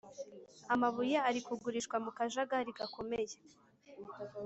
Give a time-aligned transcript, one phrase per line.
[0.73, 3.35] amabuye arikugurishwa mu kajagari gakomeye